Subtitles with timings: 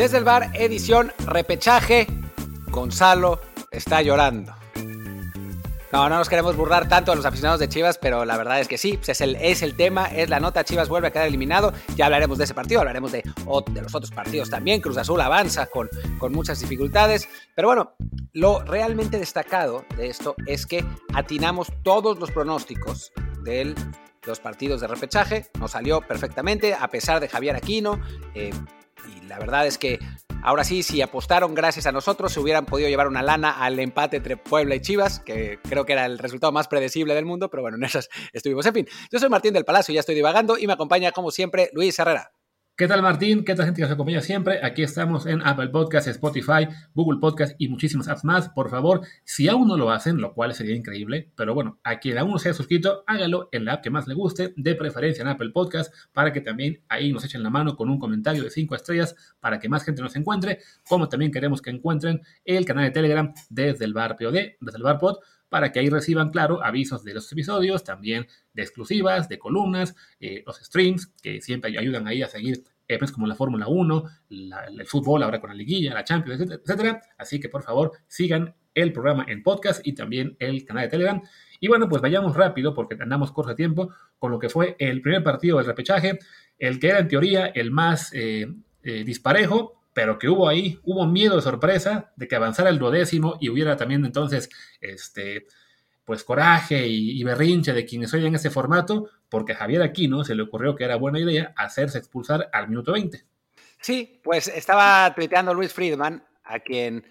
[0.00, 2.06] Desde el bar, edición repechaje,
[2.70, 3.38] Gonzalo
[3.70, 4.54] está llorando.
[5.92, 8.66] No, no nos queremos burlar tanto a los aficionados de Chivas, pero la verdad es
[8.66, 11.26] que sí, pues es el, es el tema, es la nota, Chivas vuelve a quedar
[11.26, 13.22] eliminado, ya hablaremos de ese partido, hablaremos de,
[13.72, 17.92] de los otros partidos también, Cruz Azul avanza con, con muchas dificultades, pero bueno,
[18.32, 20.82] lo realmente destacado de esto es que
[21.12, 23.74] atinamos todos los pronósticos de
[24.24, 28.00] los partidos de repechaje, nos salió perfectamente, a pesar de Javier Aquino,
[28.34, 28.50] eh,
[29.08, 29.98] y la verdad es que
[30.42, 34.16] Ahora sí, si apostaron gracias a nosotros, se hubieran podido llevar una lana al empate
[34.16, 37.62] entre Puebla y Chivas, que creo que era el resultado más predecible del mundo, pero
[37.62, 38.64] bueno, en esas estuvimos.
[38.64, 41.68] En fin, yo soy Martín del Palacio, ya estoy divagando y me acompaña como siempre
[41.74, 42.32] Luis Herrera.
[42.80, 43.44] ¿Qué tal Martín?
[43.44, 44.58] ¿Qué tal gente que nos acompaña siempre?
[44.64, 48.48] Aquí estamos en Apple Podcasts, Spotify, Google Podcasts y muchísimas apps más.
[48.48, 52.16] Por favor, si aún no lo hacen, lo cual sería increíble, pero bueno, a quien
[52.16, 55.20] aún no se haya suscrito, hágalo en la app que más le guste, de preferencia
[55.20, 58.48] en Apple Podcasts, para que también ahí nos echen la mano con un comentario de
[58.48, 62.84] 5 estrellas para que más gente nos encuentre, como también queremos que encuentren el canal
[62.84, 65.18] de Telegram desde el bar POD, desde el bar Pod,
[65.50, 70.42] para que ahí reciban, claro, avisos de los episodios, también de exclusivas, de columnas, eh,
[70.46, 75.22] los streams, que siempre ayudan ahí a seguir eventos como la Fórmula 1, el fútbol
[75.22, 79.42] ahora con la liguilla, la Champions, etcétera, Así que por favor sigan el programa en
[79.42, 81.22] podcast y también el canal de Telegram.
[81.60, 85.02] Y bueno, pues vayamos rápido porque andamos corto de tiempo con lo que fue el
[85.02, 86.18] primer partido del repechaje,
[86.58, 88.46] el que era en teoría el más eh,
[88.82, 93.36] eh, disparejo, pero que hubo ahí, hubo miedo de sorpresa de que avanzara el duodécimo
[93.40, 94.48] y hubiera también entonces,
[94.80, 95.46] este,
[96.04, 100.74] pues coraje y, berrinche de quienes oyen ese formato, porque Javier Aquino se le ocurrió
[100.74, 103.24] que era buena idea hacerse expulsar al minuto 20.
[103.80, 107.06] Sí, pues estaba tuiteando Luis Friedman, a quien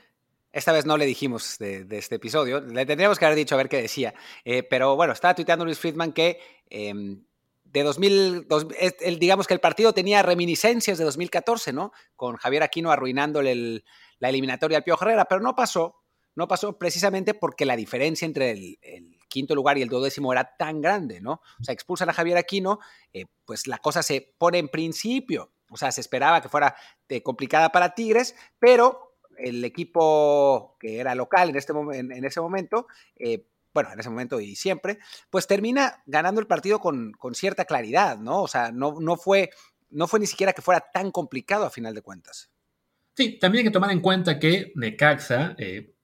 [0.51, 3.69] esta vez no le dijimos de, este episodio, le tendríamos que haber dicho a ver
[3.69, 6.39] qué decía, eh, pero bueno, estaba tuiteando Luis Friedman que
[6.69, 7.23] em,
[7.71, 8.47] de 2000,
[9.19, 11.91] digamos que el partido tenía reminiscencias de 2014, ¿no?
[12.15, 13.83] Con Javier Aquino arruinándole
[14.17, 15.98] la eliminatoria al Pío Herrera, pero no pasó,
[16.39, 18.79] no pasó precisamente porque la diferencia entre el,
[19.27, 21.41] quinto lugar y el duodécimo era tan grande, ¿no?
[21.59, 22.79] O sea, expulsan a Javier Aquino,
[23.13, 26.75] eh, pues la cosa se pone en principio, o sea, se esperaba que fuera
[27.09, 32.87] eh, complicada para Tigres, pero el equipo que era local en, este, en, ese momento,
[33.17, 34.97] eh, bueno, en ese momento y siempre,
[35.29, 38.41] pues termina ganando el partido con, cierta claridad, ¿no?
[38.41, 39.51] O sea, no, no, fue,
[39.91, 42.49] no fue ni siquiera que fuera tan complicado a final de cuentas.
[43.15, 45.55] Sí, también hay que tomar en cuenta que Necaxa,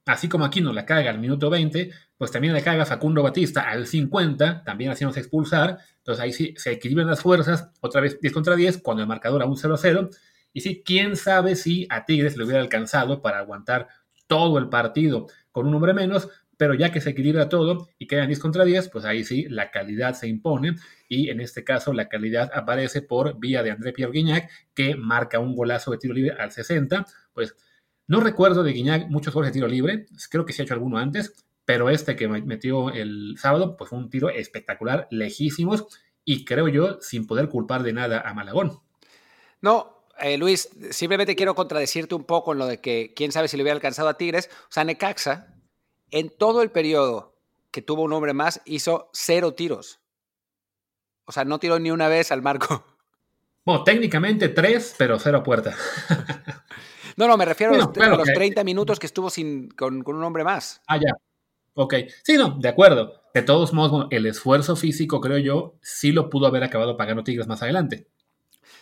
[0.06, 3.70] así como aquí no la caga al minuto 20, pues también la caga Facundo Batista
[3.70, 5.80] al 50, también haciéndose expulsar.
[5.98, 9.42] Entonces ahí sí se equilibran las fuerzas, otra vez 10 contra 10, cuando el marcador
[9.42, 10.10] aún 0-0.
[10.54, 13.88] Y sí, quién sabe si a Tigres le hubiera alcanzado para aguantar
[14.28, 18.28] todo el partido con un hombre menos, pero ya que se equilibra todo y quedan
[18.28, 20.76] 10 contra 10, pues ahí sí la calidad se impone
[21.10, 25.40] y en este caso la calidad aparece por vía de André Pierre Guignac que marca
[25.40, 27.56] un golazo de tiro libre al 60, pues
[28.08, 30.98] no recuerdo de Guiñac muchos goles de tiro libre, creo que se ha hecho alguno
[30.98, 31.34] antes,
[31.66, 35.86] pero este que metió el sábado, pues fue un tiro espectacular, lejísimos,
[36.24, 38.80] y creo yo sin poder culpar de nada a Malagón.
[39.62, 43.58] No, eh, Luis, simplemente quiero contradecirte un poco en lo de que quién sabe si
[43.58, 44.50] le hubiera alcanzado a Tigres.
[44.64, 45.56] O sea, Necaxa,
[46.12, 47.36] en todo el periodo
[47.72, 50.00] que tuvo un hombre más, hizo cero tiros.
[51.26, 52.86] O sea, no tiró ni una vez al marco.
[53.66, 55.76] Bueno, técnicamente tres, pero cero puerta.
[57.18, 60.82] No, no, me refiero a, los, 30 minutos que estuvo sin, con, un hombre más.
[60.88, 61.14] Ah, ya.
[61.74, 61.96] Ok.
[62.24, 63.22] Sí, no, de acuerdo.
[63.34, 67.48] De todos modos, el esfuerzo físico, creo yo, sí lo pudo haber acabado pagando Tigres
[67.48, 68.08] más adelante.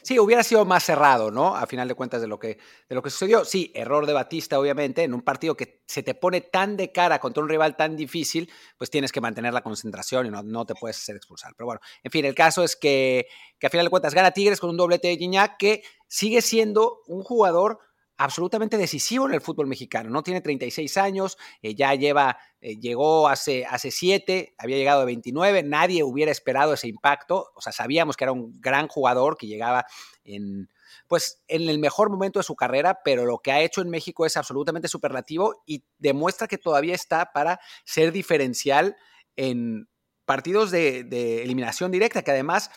[0.04, 1.56] Sí, hubiera sido más cerrado, ¿no?
[1.56, 2.58] A final de cuentas de lo que,
[2.90, 3.46] de lo que sucedió.
[3.46, 7.20] Sí, error de Batista, obviamente, en un partido que se te pone tan de cara
[7.20, 10.76] contra un rival tan difícil, pues tienes que mantener la concentración y no, no te
[10.76, 11.54] puedes hacer expulsar.
[11.56, 13.28] Pero bueno, en fin, el caso es que,
[13.58, 17.02] que a final de cuentas gana Tigres con un doblete de Gignac que sigue siendo
[17.08, 17.80] un jugador
[18.18, 20.10] absolutamente decisivo en el fútbol mexicano.
[20.10, 25.08] No tiene 36 años, eh, ya lleva, eh, llegó hace, hace 7, había llegado de
[25.08, 29.48] 29, nadie hubiera esperado ese impacto, o sea, sabíamos que era un gran jugador que
[29.48, 29.86] llegaba
[30.24, 30.70] en,
[31.08, 34.26] pues, en el mejor momento de su carrera, pero lo que ha hecho en México
[34.26, 38.96] es absolutamente superlativo y demuestra que todavía está para ser diferencial
[39.36, 39.90] en
[40.26, 42.70] partidos de, de eliminación directa, que además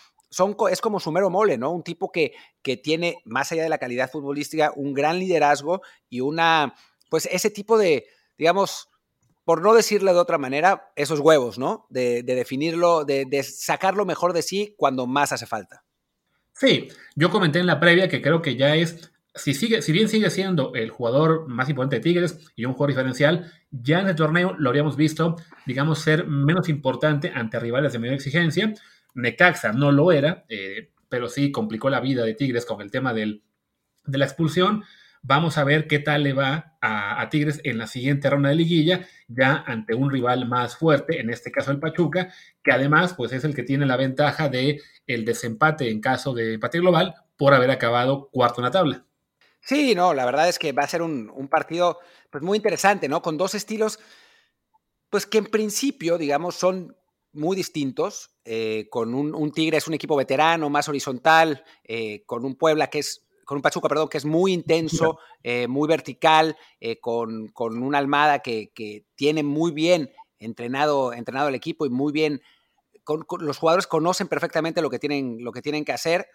[0.70, 1.70] es como su mero mole, ¿no?
[1.70, 2.32] Un tipo que,
[2.62, 6.74] que tiene, más allá de la calidad futbolística, un gran liderazgo y una,
[7.10, 8.06] pues ese tipo de,
[8.36, 8.88] digamos,
[9.46, 11.86] por no decirle de otra manera, esos huevos, ¿no?
[11.88, 15.84] De, definirlo, de, sacar lo mejor de sí cuando más hace falta.
[16.52, 20.08] Sí, yo comenté en la previa que creo que ya es, si, sigue, si bien
[20.08, 24.16] sigue siendo el jugador más importante de Tigres y un jugador diferencial, ya en el
[24.16, 28.74] torneo lo habríamos visto, digamos, ser menos importante ante rivales de mayor exigencia.
[29.16, 33.12] Necaxa no lo era, eh, pero sí complicó la vida de Tigres con el tema
[33.12, 33.42] del,
[34.04, 34.84] de la expulsión.
[35.22, 39.08] vamos a ver qué tal le va a, Tigres en la siguiente ronda de liguilla,
[39.26, 42.32] ya ante un rival más fuerte, en este caso el Pachuca,
[42.62, 46.54] que además pues es el que tiene la ventaja de el desempate en caso de
[46.54, 49.06] empate global por haber acabado cuarto en la tabla.
[49.60, 51.98] Sí, no, la verdad es que va a ser un, partido
[52.30, 53.20] pues muy interesante, ¿no?
[53.20, 53.98] Con dos estilos,
[55.10, 56.96] pues que en principio, digamos, son
[57.36, 62.56] muy distintos, eh, con un, Tigre es un equipo veterano, más horizontal, eh, con un
[62.56, 66.56] Puebla que es con un Pachuca, perdón, que es muy intenso, eh, muy vertical,
[67.00, 70.10] con, con, una Almada que, que, tiene muy bien
[70.40, 72.42] entrenado, entrenado el equipo y muy bien,
[73.04, 76.26] con, los jugadores conocen perfectamente lo que tienen, lo que, tienen que hacer.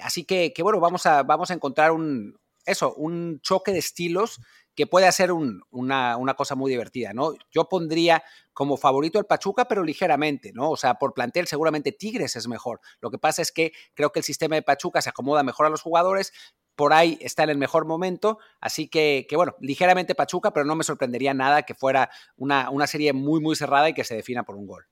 [0.00, 4.40] Así que, que, bueno, vamos a, vamos a encontrar un, eso, un choque de estilos
[4.80, 7.34] que puede hacer una, cosa muy divertida, ¿no?
[7.50, 8.22] Yo pondría
[8.54, 10.70] como favorito el Pachuca, pero ligeramente, ¿no?
[10.70, 12.80] O sea, por plantel seguramente Tigres es mejor.
[13.02, 15.68] Lo que pasa es que creo que el sistema de Pachuca se acomoda mejor a
[15.68, 16.32] los jugadores,
[16.76, 20.76] por ahí está en el mejor momento, así que, que bueno, ligeramente Pachuca, pero no
[20.76, 24.44] me sorprendería nada que fuera una, una serie muy, muy cerrada y que se defina
[24.44, 24.86] por un gol.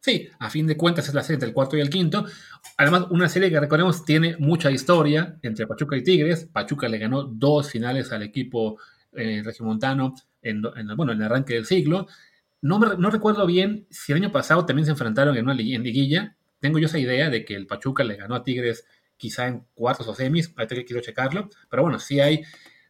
[0.00, 2.24] Sí, a fin de cuentas es la serie del cuarto y el quinto.
[2.78, 6.48] Además, una serie que recordemos tiene mucha historia entre Pachuca y Tigres.
[6.50, 8.78] Pachuca le ganó dos finales al equipo
[9.12, 10.62] eh, regimontano en,
[10.96, 12.06] bueno, en el arranque del siglo.
[12.60, 16.36] No, no recuerdo bien si el año pasado también se enfrentaron en una liguilla.
[16.60, 18.84] Tengo yo esa idea de que el Pachuca le ganó a Tigres
[19.16, 20.52] quizá en cuartos o semis.
[20.56, 21.48] Ahorita que quiero checarlo.
[21.70, 22.42] Pero bueno, sí hay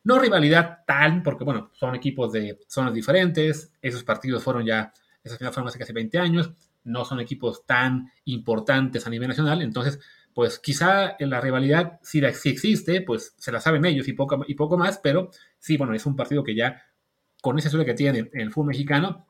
[0.05, 3.73] no rivalidad tal, porque bueno, son equipos de zonas diferentes.
[3.83, 4.93] Esos partidos fueron ya,
[5.23, 6.53] esas finales fueron hace casi 20 años
[6.89, 10.01] no son equipos tan importantes a nivel nacional, entonces,
[10.39, 14.79] pues quizá la rivalidad, si, existe, pues se la saben ellos y poco, y poco
[14.79, 16.81] más, pero sí, bueno, es un partido que ya,
[17.43, 19.27] con esa suerte que tiene en el fútbol mexicano,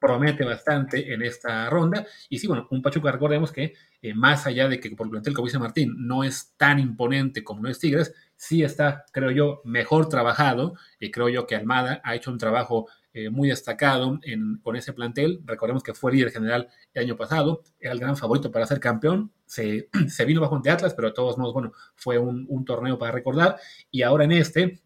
[0.00, 2.06] promete bastante en esta ronda.
[2.30, 5.48] Y sí, bueno, un Pachuca, recordemos que eh, más allá de que por plantel, como
[5.48, 10.08] dice Martín, no es tan imponente como no es Tigres, sí está, creo yo, mejor
[10.08, 10.76] trabajado.
[10.98, 14.20] Y creo yo que Almada ha hecho un trabajo eh, muy destacado
[14.62, 15.40] con ese plantel.
[15.44, 19.32] Recordemos que fue líder general el año pasado, era el gran favorito para ser campeón.
[19.44, 19.88] Se,
[20.26, 23.56] vino bajo ante Atlas, pero de todos modos, bueno, fue un, torneo para recordar.
[23.90, 24.82] Y ahora en este,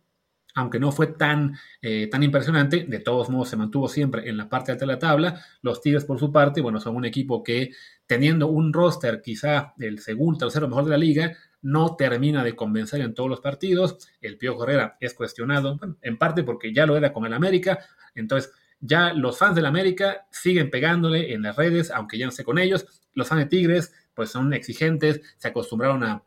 [0.55, 4.49] aunque no fue tan, eh, tan impresionante, de todos modos se mantuvo siempre en la
[4.49, 5.45] parte alta de la tabla.
[5.61, 7.73] Los Tigres, por su parte, bueno, son un equipo que,
[8.07, 13.01] teniendo un roster quizá el segundo, tercero mejor de la liga, no termina de convencer
[13.01, 14.09] en todos los partidos.
[14.21, 17.79] El Pío Herrera es cuestionado, en parte porque ya lo era con el América.
[18.15, 22.45] Entonces, ya los fans del América siguen pegándole en las redes, aunque ya no sé
[22.45, 22.87] con ellos.
[23.15, 26.23] Los fans de Tigres, pues son exigentes, se acostumbraron a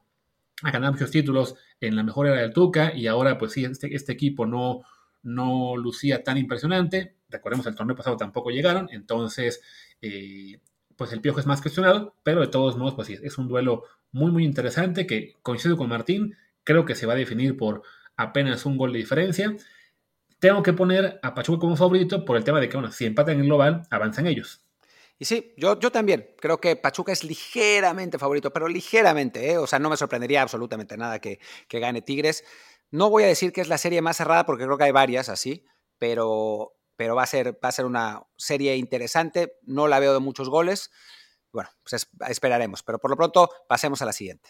[0.64, 3.94] a ganar muchos títulos en la mejor era del Tuca y ahora pues sí, este,
[3.94, 4.82] este, equipo no,
[5.24, 7.16] no lucía tan impresionante.
[7.30, 9.62] Recordemos, el torneo pasado tampoco llegaron, entonces
[10.02, 10.60] eh,
[10.98, 13.84] pues el Piojo es más cuestionado, pero de todos modos pues sí, es un duelo
[14.12, 17.84] muy muy interesante que coincido con Martín, creo que se va a definir por
[18.18, 19.56] apenas un gol de diferencia.
[20.40, 23.40] Tengo que poner a Pachuca como favorito por el tema de que, bueno, si empatan
[23.40, 24.66] en global, avanzan ellos.
[25.18, 29.58] Y sí, yo, yo también creo que Pachuca es ligeramente favorito, pero ligeramente, ¿eh?
[29.58, 31.40] o sea, no me sorprendería absolutamente nada que,
[31.70, 32.44] que gane Tigres.
[32.92, 35.30] No voy a decir que es la serie más cerrada porque creo que hay varias
[35.30, 35.66] así,
[35.98, 39.54] pero, pero va, a ser, va a ser una serie interesante.
[39.64, 40.92] No la veo de muchos goles.
[41.52, 44.50] Bueno, pues esperaremos, pero por lo pronto pasemos a la siguiente.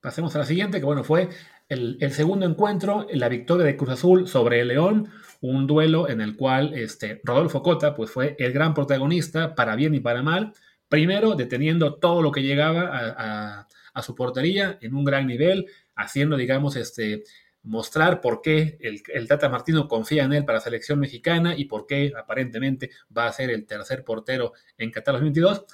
[0.00, 1.30] Pasemos a la siguiente, que bueno, fue
[1.68, 5.10] el, segundo encuentro, la victoria de Cruz Azul sobre el León
[5.40, 9.94] un duelo en el cual este, Rodolfo Cota pues, fue el gran protagonista, para bien
[9.94, 10.52] y para mal,
[10.88, 16.76] primero deteniendo todo lo que llegaba a, su portería en un gran nivel, haciendo, digamos,
[16.76, 17.24] este,
[17.66, 21.66] mostrar por qué el, el, Tata Martino confía en él para la selección mexicana y
[21.66, 25.64] por qué aparentemente va a ser el tercer portero en Qatar 2022.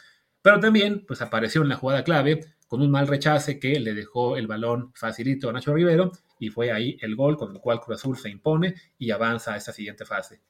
[0.41, 4.37] Pero también pues apareció en la jugada clave con un mal rechace que le dejó
[4.37, 8.01] el balón facilito a Nacho Rivero y fue ahí el gol con el cual Cruz
[8.01, 10.41] Azul se impone y avanza a esta siguiente fase.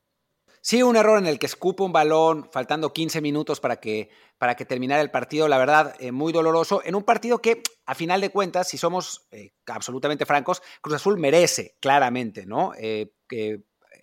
[0.64, 4.54] Sí, un error en el que escupe un balón, faltando 15 minutos para que, para
[4.54, 8.20] que terminara el partido, la verdad, eh, muy doloroso, en un partido que, a final
[8.20, 12.74] de cuentas, si somos eh, absolutamente francos, Cruz Azul merece claramente, ¿no?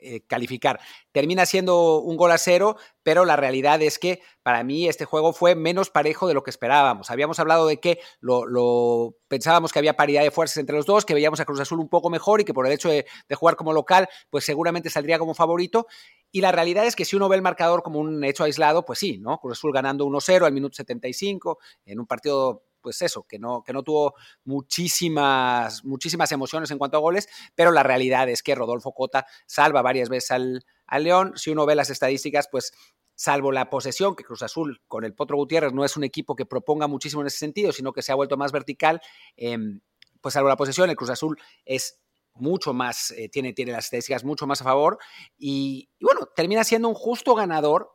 [0.01, 0.79] Eh, calificar.
[1.11, 5.33] Termina siendo un gol a cero, pero la realidad es que para mí este juego
[5.33, 7.11] fue menos parejo de lo que esperábamos.
[7.11, 11.13] Habíamos hablado de que lo, pensábamos que había paridad de fuerzas entre los dos, que
[11.13, 13.73] veíamos a Cruz Azul un poco mejor y que por el hecho de, jugar como
[13.73, 15.85] local, pues seguramente saldría como favorito.
[16.31, 18.99] Y la realidad es que si uno ve el marcador como un hecho aislado, pues
[18.99, 19.39] sí, ¿no?
[19.39, 23.73] Cruz Azul ganando 1-0 al minuto 75 en un partido pues eso, que no, que
[23.73, 28.93] no tuvo muchísimas, muchísimas emociones en cuanto a goles, pero la realidad es que Rodolfo
[28.93, 30.63] Cota salva varias veces al,
[31.03, 31.33] León.
[31.35, 32.71] Si uno ve las estadísticas, pues
[33.15, 36.45] salvo la posesión, que Cruz Azul con el Potro Gutiérrez no es un equipo que
[36.45, 39.01] proponga muchísimo en ese sentido, sino que se ha vuelto más vertical,
[39.35, 39.81] em,
[40.21, 41.99] pues salvo la posesión, el Cruz Azul es
[42.39, 44.97] mucho más, eh, tiene, tiene las estadísticas mucho más a favor
[45.37, 47.91] y, bueno, termina siendo un justo ganador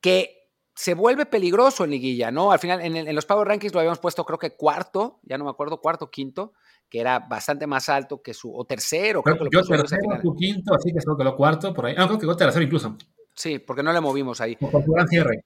[0.00, 0.42] que
[0.74, 2.50] se vuelve peligroso en liguilla, ¿no?
[2.50, 5.50] Al final, en, los Power Rankings lo habíamos puesto creo que cuarto, ya no me
[5.50, 6.54] acuerdo, cuarto, quinto,
[6.88, 10.34] que era bastante más alto que su, o tercero, creo, que lo Yo tercero, tu
[10.34, 11.94] quinto, así que creo que lo cuarto, por ahí.
[11.96, 12.96] Ah, creo que tercero incluso.
[13.34, 14.56] Sí, porque no le movimos ahí.
[14.56, 15.44] Por gran cierre.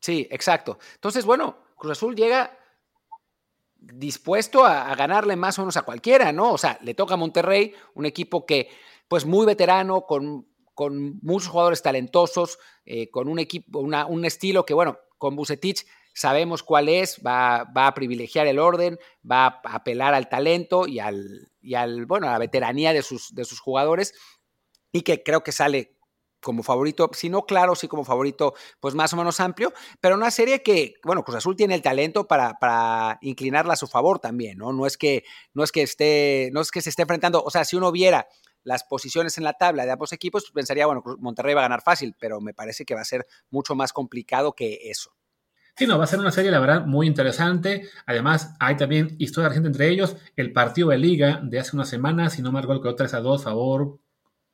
[0.00, 0.78] Sí, exacto.
[0.94, 2.58] Entonces, bueno, Cruz Azul llega
[3.80, 6.52] dispuesto a, ganarle más o menos a cualquiera, ¿no?
[6.52, 8.68] O sea, le toca a Monterrey, un equipo que,
[9.08, 14.74] pues muy veterano, con, con muchos jugadores talentosos, eh, con un equipo, un estilo que,
[14.74, 20.14] bueno, con Bucetich sabemos cuál es, va, va, a privilegiar el orden, va a apelar
[20.14, 24.14] al talento y al, y al bueno, a la veteranía de sus, de sus jugadores,
[24.92, 25.96] y que creo que sale
[26.40, 30.30] como favorito, si no claro, sí como favorito, pues más o menos amplio, pero una
[30.30, 34.58] serie que, bueno, Cruz Azul tiene el talento para, para, inclinarla a su favor también,
[34.58, 34.72] ¿no?
[34.72, 37.64] No es que, no es que esté, no es que se esté enfrentando, o sea,
[37.64, 38.28] si uno viera
[38.62, 41.82] las posiciones en la tabla de ambos equipos, pues pensaría, bueno, Monterrey va a ganar
[41.82, 45.14] fácil, pero me parece que va a ser mucho más complicado que eso.
[45.76, 47.88] Sí, no, va a ser una serie, la verdad, muy interesante.
[48.04, 50.16] Además, hay también historia reciente entre ellos.
[50.36, 53.20] El partido de liga de hace una semana, si no me acuerdo, quedó 3 a
[53.20, 53.98] 2 favor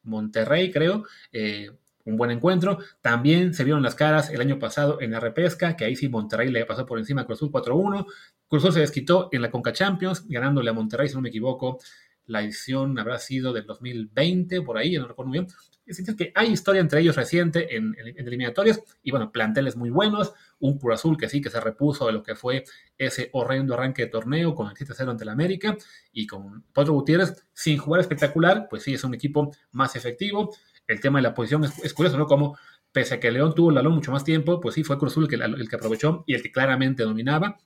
[0.07, 1.05] Monterrey, creo.
[1.33, 1.71] Eh,
[2.07, 2.79] un buen encuentro.
[3.03, 6.51] También se vieron las caras el año pasado en la repesca, que ahí sí Monterrey
[6.51, 8.07] le pasó por encima a Cruz Azul 4-1.
[8.49, 11.81] Cruz Azul se desquitó en la Conca Champions, ganándole a Monterrey, si no me equivoco.
[12.27, 15.49] La edición habrá sido del 2020, por ahí, no recuerdo muy bien.
[15.87, 20.33] Es decir, que hay historia entre ellos reciente en, eliminatorias y bueno, planteles muy buenos.
[20.59, 22.65] Un Cruz Azul que sí que se repuso de lo que fue
[22.99, 25.77] ese horrendo arranque de torneo con el 7-0 ante el América
[26.13, 30.53] y con Potro Gutiérrez sin jugar espectacular, pues sí es un equipo más efectivo.
[30.89, 32.27] El tema de la posición es, curioso, ¿no?
[32.27, 32.59] Como
[32.91, 35.25] pese a que León tuvo el balón mucho más tiempo, pues sí fue Cruz Azul
[35.25, 37.59] el que, el que aprovechó y el que claramente dominaba.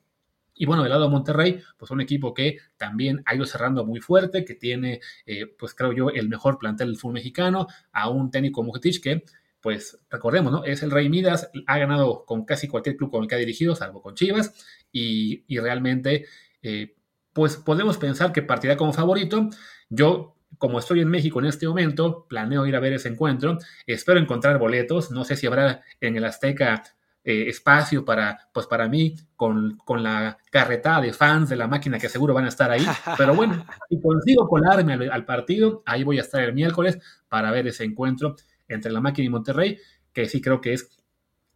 [0.61, 3.99] Y bueno, del lado de Monterrey, pues un equipo que también ha ido cerrando muy
[3.99, 8.31] fuerte, que tiene, eh, pues creo yo, el mejor plantel del fútbol mexicano, a un
[8.31, 9.25] técnico Mujetich que,
[9.63, 10.63] pues recordemos, ¿no?
[10.65, 13.75] Es el Rey Midas, ha ganado con casi cualquier club con el que ha dirigido,
[13.75, 14.53] salvo con Chivas,
[14.93, 16.27] y, realmente,
[16.61, 16.95] eh,
[17.33, 19.49] pues podemos pensar que partirá como favorito.
[19.89, 23.57] Yo como estoy en México en este momento, planeo ir a ver ese encuentro.
[23.87, 25.11] Espero encontrar boletos.
[25.11, 26.83] No sé si habrá en el Azteca
[27.23, 32.09] eh, espacio para, pues para mí, con, la carretada de fans de la máquina que
[32.09, 32.85] seguro van a estar ahí.
[33.19, 36.99] Pero bueno, si consigo colarme al, partido, ahí voy a estar el miércoles
[37.29, 38.37] para ver ese encuentro
[38.69, 39.79] entre la máquina y Monterrey,
[40.13, 40.97] que sí creo que es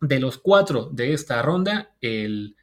[0.01, 2.57] de los cuatro de esta ronda, el,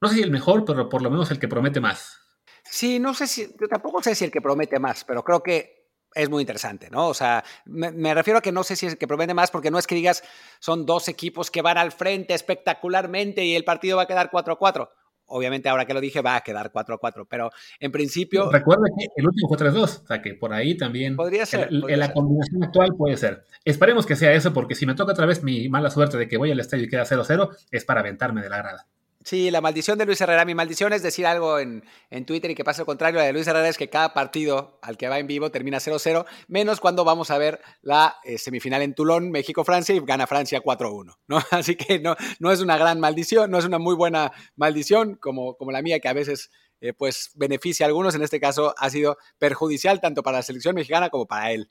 [0.00, 2.20] no sé si el mejor, pero por lo menos el que promete más.
[2.64, 5.83] Sí, no sé si, yo tampoco sé si el que promete más, pero creo que
[6.14, 7.08] es muy interesante, ¿no?
[7.08, 9.78] O sea, me, refiero a que no sé si es que promete más porque no
[9.78, 10.22] es que digas
[10.60, 14.88] son dos equipos que van al frente espectacularmente y el partido va a quedar 4-4.
[15.26, 18.50] Obviamente, ahora que lo dije, va a quedar 4-4, pero en principio.
[18.50, 21.16] Recuerda que el último fue 3-2, o sea que por ahí también.
[21.16, 21.68] Podría ser.
[21.70, 23.44] En la combinación actual puede ser.
[23.64, 26.36] Esperemos que sea eso, porque si me toca otra vez mi mala suerte de que
[26.36, 28.86] voy al estadio y queda 0-0, es para aventarme de la grada.
[29.24, 30.44] Sí, la maldición de Luis Herrera.
[30.44, 31.82] Mi maldición es decir algo en,
[32.26, 33.18] Twitter y que pase lo contrario.
[33.18, 36.26] La de Luis Herrera es que cada partido al que va en vivo termina 0-0,
[36.46, 41.16] menos cuando vamos a ver la eh, semifinal en Toulon, México-Francia, y gana Francia 4-1.
[41.26, 41.38] ¿no?
[41.50, 45.56] Así que no, no es una gran maldición, no es una muy buena maldición como,
[45.56, 46.50] como la mía, que a veces
[46.82, 48.14] eh, pues beneficia a algunos.
[48.14, 51.70] En este caso ha sido perjudicial tanto para la selección mexicana como para él.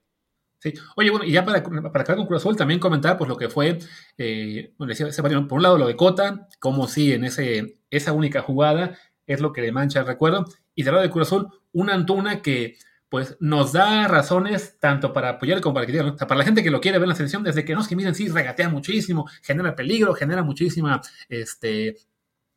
[0.95, 3.49] Oye, bueno, y ya para, para acabar con Cruz Azul, también comentar pues lo que
[3.49, 3.79] fue,
[4.17, 5.07] eh, decía,
[5.47, 9.53] por un lado lo de Cota, como si en ese, esa única jugada es lo
[9.53, 12.77] que le mancha el recuerdo, y del lado de Cruz Azul, una Antuna que
[13.09, 16.81] pues nos da razones tanto para apoyar como para criticar, para la gente que lo
[16.81, 19.75] quiere ver en la selección, desde que no, es que miren, sí, regatea muchísimo, genera
[19.75, 21.89] peligro, genera muchísima este,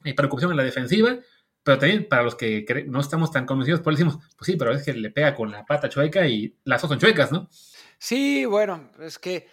[0.02, 1.18] eh, preocupación en la defensiva,
[1.62, 4.82] pero también para los que no estamos tan convencidos, pues decimos, pues sí, pero es
[4.82, 7.50] que le pega con la pata chueca y las dos son chuecas, ¿no?
[7.98, 9.48] Sí, bueno, es que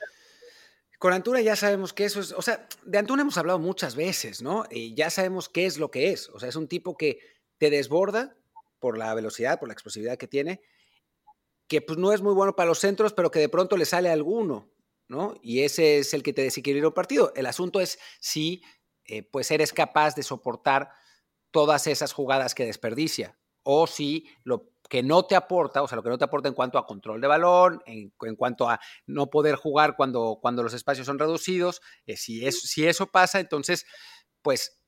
[0.99, 4.41] con Antuna ya sabemos que eso es, o sea, de Antuna hemos hablado muchas veces,
[4.41, 4.65] ¿no?
[4.69, 6.29] Y ya sabemos qué es lo que es.
[6.29, 7.19] O sea, es un tipo que
[7.57, 8.37] te desborda
[8.79, 10.61] por la velocidad, por la explosividad que tiene,
[11.67, 14.09] que pues no es muy bueno para los centros, pero que de pronto le sale
[14.09, 14.71] alguno,
[15.07, 15.35] ¿no?
[15.41, 17.33] Y ese es el que te desequilibra un partido.
[17.35, 18.63] El asunto es si
[19.05, 20.91] eh, pues eres capaz de soportar
[21.51, 26.03] todas esas jugadas que desperdicia o si lo que no te aporta, o sea, lo
[26.03, 29.55] que no te aporta en cuanto a control de balón, en, cuanto a no poder
[29.55, 33.85] jugar cuando, cuando los espacios son reducidos, eh, si, es, si eso pasa, entonces,
[34.41, 34.79] pues,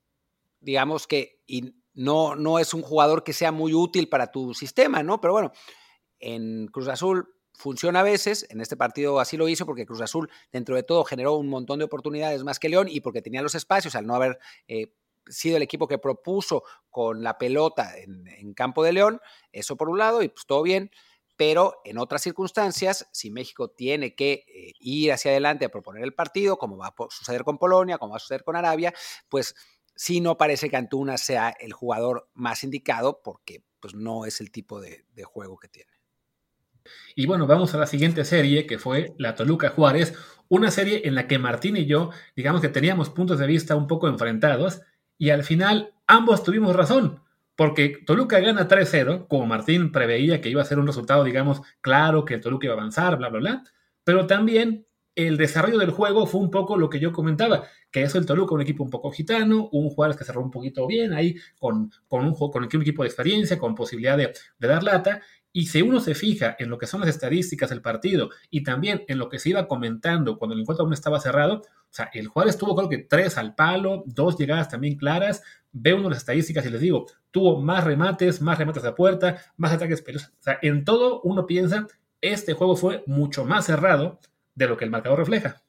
[0.60, 5.02] digamos que y no, no es un jugador que sea muy útil para tu sistema,
[5.02, 5.22] ¿no?
[5.22, 5.52] Pero bueno,
[6.20, 10.30] en Cruz Azul funciona a veces, en este partido así lo hizo porque Cruz Azul
[10.52, 13.56] dentro de todo generó un montón de oportunidades más que León y porque tenía los
[13.56, 14.94] espacios al no haber eh,
[15.28, 19.20] sido el equipo que propuso con la pelota en, campo de León,
[19.52, 20.92] eso por un lado, y pues todo bien.
[21.38, 26.14] pero en otras circunstancias, si México tiene que eh, ir hacia adelante a proponer el
[26.14, 28.94] partido, como va a suceder con Polonia, como va a suceder con Arabia,
[29.28, 29.54] pues
[29.96, 34.52] sí no parece que Antuna sea el jugador más indicado porque pues, no es el
[34.52, 35.92] tipo de, de juego que tiene.
[37.16, 40.14] Y bueno, vamos a la siguiente serie, que fue la Toluca Juárez,
[40.48, 43.88] una serie en la que Martín y yo, digamos que teníamos puntos de vista un
[43.88, 44.82] poco enfrentados,
[45.18, 47.22] y al final ambos tuvimos razón,
[47.56, 52.26] porque Toluca gana 3-0, como Martín preveía que iba a ser un resultado, digamos, claro,
[52.26, 53.64] que el Toluca iba a avanzar, bla, bla, bla,
[54.04, 58.14] pero también el desarrollo del juego fue un poco lo que yo comentaba, que es
[58.16, 61.36] el Toluca, un equipo un poco gitano, un Juárez que cerró un poquito bien ahí,
[61.58, 65.22] con, con, un, con un equipo de experiencia, con posibilidad de, de dar lata,
[65.56, 69.06] y si uno se fija en lo que son las estadísticas del partido y también
[69.08, 72.28] en lo que se iba comentando cuando el encuentro aún estaba cerrado, o sea, el
[72.28, 76.66] Juárez tuvo creo que tres al palo, dos llegadas también claras, ve uno las estadísticas
[76.66, 80.34] y les digo, tuvo más remates, más remates a puerta, más ataques peligrosos.
[80.38, 81.88] O sea, en todo uno piensa,
[82.20, 84.20] este juego fue mucho más cerrado
[84.56, 85.62] de lo que el marcador refleja.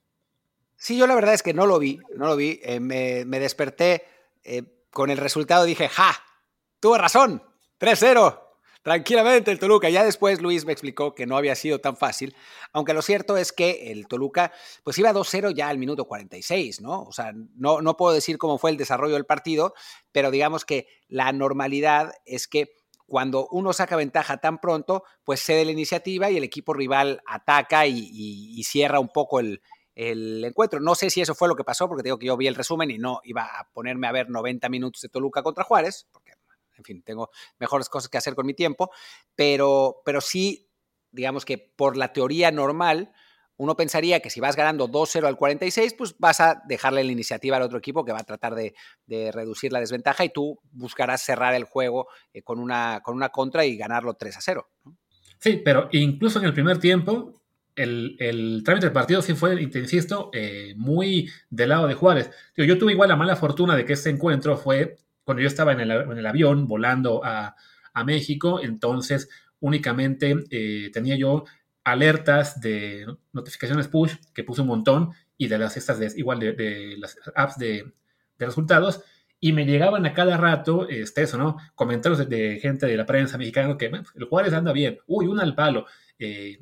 [0.74, 2.58] Sí, yo la verdad es que no lo vi, no lo vi.
[2.64, 4.02] Eh, me, desperté
[4.42, 6.12] eh, con el resultado, dije, ¡ja!
[6.80, 7.40] Tuve razón,
[7.78, 8.45] 3-0
[8.86, 9.90] tranquilamente el Toluca.
[9.90, 12.36] Ya después Luis me explicó que no había sido tan fácil,
[12.72, 14.52] aunque lo cierto es que el Toluca
[14.84, 17.02] pues iba 2-0 ya al minuto 46, ¿no?
[17.02, 19.74] O sea, no, no puedo decir cómo fue el desarrollo del partido,
[20.12, 22.76] pero digamos que la normalidad es que
[23.08, 27.88] cuando uno saca ventaja tan pronto, pues cede la iniciativa y el equipo rival ataca
[27.88, 29.60] y, cierra un poco el,
[29.96, 30.78] encuentro.
[30.78, 32.92] No sé si eso fue lo que pasó, porque digo que yo vi el resumen
[32.92, 36.06] y no iba a ponerme a ver 90 minutos de Toluca contra Juárez,
[36.78, 38.90] en fin, tengo mejores cosas que hacer con mi tiempo,
[39.34, 40.70] pero, pero sí,
[41.10, 43.12] digamos que por la teoría normal,
[43.58, 47.56] uno pensaría que si vas ganando 2-0 al 46, pues vas a dejarle la iniciativa
[47.56, 48.74] al otro equipo que va a tratar de,
[49.32, 53.64] reducir la desventaja y tú buscarás cerrar el juego eh, con, una, con una contra
[53.64, 54.68] y ganarlo 3 0.
[55.38, 57.42] Sí, pero incluso en el primer tiempo,
[57.74, 62.30] el, trámite del partido sí fue, te insisto, eh, muy del lado de Juárez.
[62.56, 65.80] yo tuve igual la mala fortuna de que este encuentro fue cuando yo estaba en
[65.80, 67.54] el, avión volando a,
[68.04, 71.44] México, entonces únicamente eh, tenía yo
[71.82, 76.96] alertas de notificaciones push, que puse un montón, y de las estas de, igual de,
[76.98, 77.92] las apps de,
[78.38, 79.02] resultados,
[79.40, 81.56] y me llegaban a cada rato, este, eso, ¿no?
[81.74, 85.54] Comentarios de, gente de la prensa mexicana que el Juárez anda bien, uy, un al
[85.54, 85.86] palo.
[86.18, 86.58] Eh,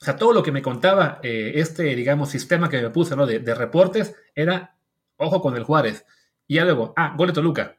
[0.00, 3.26] o sea, todo lo que me contaba eh, este, digamos, sistema que me puse, ¿no?
[3.26, 4.76] De, reportes era,
[5.16, 6.06] ojo con el Juárez.
[6.46, 7.76] Y ya luego, ah, gol de Toluca.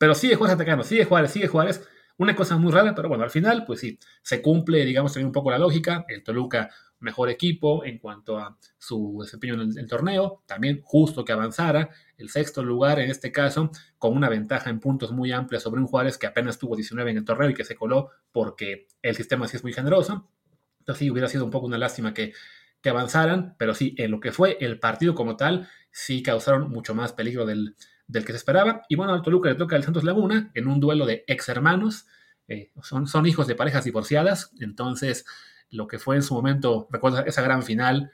[0.00, 1.86] Pero sigue Juárez atacando, sigue Juárez, sigue Juárez.
[2.16, 5.32] Una cosa muy rara, pero bueno, al final, pues sí, se cumple, digamos, también un
[5.32, 6.06] poco la lógica.
[6.08, 10.42] El Toluca, mejor equipo en cuanto a su desempeño en el, torneo.
[10.46, 11.90] También justo que avanzara.
[12.16, 15.86] El sexto lugar, en este caso, con una ventaja en puntos muy amplia sobre un
[15.86, 19.48] Juárez que apenas tuvo 19 en el torneo y que se coló porque el sistema
[19.48, 20.30] sí es muy generoso.
[20.78, 22.32] Entonces sí, hubiera sido un poco una lástima que,
[22.80, 26.94] que avanzaran, pero sí, en lo que fue el partido como tal, sí causaron mucho
[26.94, 27.76] más peligro del,
[28.10, 28.82] del que se esperaba.
[28.88, 32.06] Y bueno, al Toluca le toca el Santos Laguna en un duelo de ex hermanos.
[32.48, 34.52] Eh, son, son hijos de parejas divorciadas.
[34.60, 35.24] Entonces,
[35.70, 38.10] lo que fue en su momento, recuerda esa gran final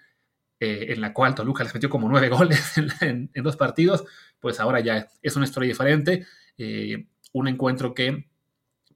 [0.61, 4.05] eh, en la cual Toluca les metió como nueve goles en, dos partidos,
[4.39, 6.27] pues ahora ya es una historia diferente.
[6.59, 8.29] Eh, un encuentro que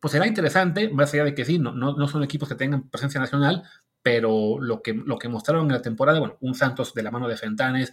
[0.00, 2.88] pues será interesante, más allá de que sí, no, no, no, son equipos que tengan
[2.88, 3.64] presencia nacional,
[4.02, 7.28] pero lo que, lo que mostraron en la temporada, bueno, un Santos de la mano
[7.28, 7.92] de Fentanes,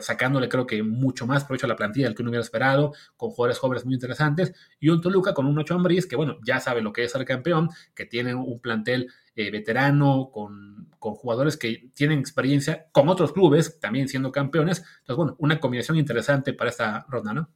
[0.00, 3.30] sacándole creo que mucho más provecho a la plantilla del que uno hubiera esperado, con
[3.30, 6.80] jugadores jóvenes muy interesantes, y un Toluca con un Ocho Ambriz que, bueno, ya sabe
[6.82, 11.90] lo que es ser campeón, que tiene un plantel eh, veterano, con, con, jugadores que
[11.94, 14.78] tienen experiencia con otros clubes, también siendo campeones.
[15.00, 17.48] Entonces, bueno, una combinación interesante para esta ronda, ¿no?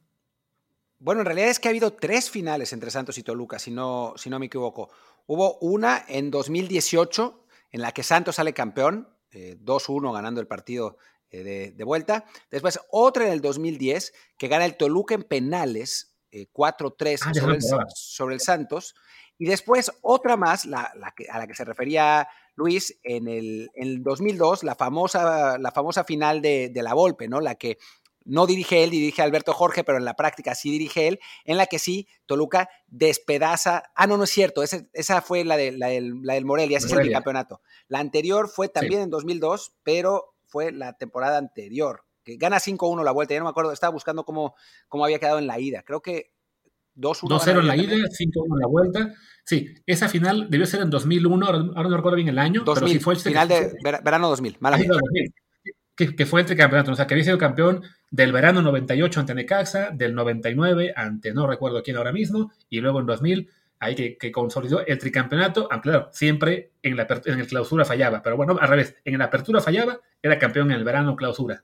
[1.03, 4.13] Bueno, en realidad es que ha habido tres finales entre Santos y Toluca, si no,
[4.15, 4.89] si no me equivoco.
[5.25, 10.97] Hubo una en 2018 en la que Santos sale campeón, 2-1 eh, ganando el partido
[11.33, 12.25] eh, de, vuelta.
[12.51, 17.33] Después otra en el 2010 que gana el Toluca en penales, 4-3 eh, ah,
[17.95, 18.93] sobre, el, Santos.
[19.39, 20.93] Y después otra más, la,
[21.29, 26.71] a la que se refería Luis, en el, 2002, la famosa, la famosa final de,
[26.75, 27.41] la Volpe, ¿no?
[27.41, 27.79] La que
[28.25, 31.65] no dirige él, dirige Alberto Jorge, pero en la práctica sí dirige él, en la
[31.65, 33.91] que sí, Toluca despedaza.
[33.95, 36.77] Ah, no, no es cierto, esa, esa fue la, de, la, del, la del Morelia,
[36.77, 37.61] ese es el campeonato.
[37.87, 43.11] La anterior fue también en 2002, pero fue la temporada anterior, que gana 5-1 la
[43.11, 44.53] vuelta, ya no me acuerdo, estaba buscando cómo,
[44.87, 46.31] cómo había quedado en la ida, creo que
[46.95, 47.27] 2-1.
[47.27, 49.13] 2-0 en la ida, 5-1 en la vuelta.
[49.43, 52.99] Sí, esa final debió ser en 2001, ahora, no recuerdo bien el año, pero sí
[52.99, 55.33] fue el final de verano 2000, mala 2000,
[55.95, 59.33] que, que, fue entre campeonatos, o sea, que había sido campeón del verano 98 ante
[59.33, 63.49] Necaxa, del 99 ante no recuerdo quién ahora mismo, y luego en 2000
[63.83, 68.37] ahí que, consolidó el tricampeonato, aunque claro, siempre en, la, en el clausura fallaba, pero
[68.37, 71.63] bueno, al revés, en la apertura fallaba, era campeón en el verano clausura.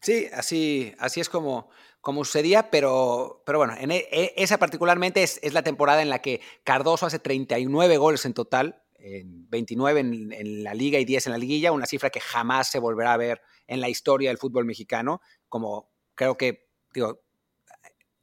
[0.00, 5.22] Sí, así, así es como, como sucedía, pero, pero bueno, en e, e, esa particularmente
[5.22, 10.32] es, la temporada en la que Cardoso hace 39 goles en total, en 29 en,
[10.32, 13.16] en, la liga y 10 en la liguilla, una cifra que jamás se volverá a
[13.16, 17.22] ver en la historia del fútbol mexicano, como creo que, digo,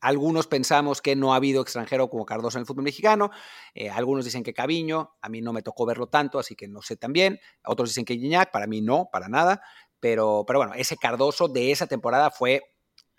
[0.02, 3.32] algunos pensamos que no ha habido extranjero como Cardoso en el fútbol mexicano,
[3.74, 6.82] eh, algunos dicen que Caviño, a mí no me tocó verlo tanto, así que no
[6.82, 9.62] sé también, otros dicen que Gignac, para mí no, para nada,
[10.00, 12.62] pero, pero bueno, ese Cardoso de esa temporada fue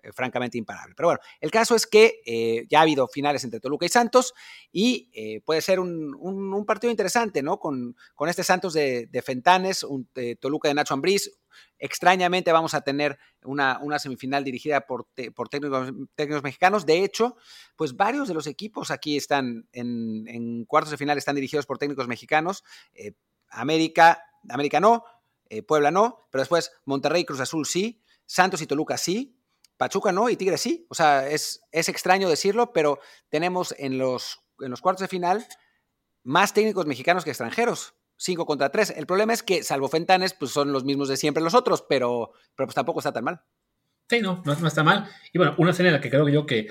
[0.03, 0.95] eh, francamente imparable.
[0.97, 4.35] Pero bueno, el caso es que eh, ya ha habido finales entre Toluca y Santos
[4.71, 7.59] y puede ser un, partido interesante, ¿no?
[7.59, 9.85] Con, con este Santos de, Fentanes,
[10.41, 11.31] Toluca de Nacho Ambriz.
[11.79, 16.87] Extrañamente vamos a tener una, una semifinal dirigida por, por técnicos, técnicos, mexicanos.
[16.87, 17.37] De hecho,
[17.77, 22.09] pues varios de los equipos aquí están en, cuartos de final, están dirigidos por técnicos
[22.09, 22.65] mexicanos.
[23.51, 25.05] América, América no,
[25.67, 29.37] Puebla no, pero después Monterrey Cruz Azul sí, Santos y Toluca sí,
[29.77, 30.87] Pachuca no y Tigres sí.
[30.89, 35.47] O sea, es, es extraño decirlo, pero tenemos en los, en los cuartos de final
[36.23, 37.95] más técnicos mexicanos que extranjeros.
[38.17, 38.95] 5 contra 3.
[38.97, 42.33] El problema es que, salvo Fentanes, pues son los mismos de siempre los otros, pero,
[42.55, 43.43] pero pues tampoco está tan mal.
[44.09, 45.09] Sí, no, no, está mal.
[45.33, 46.69] Y bueno, una escena en la que creo que yo que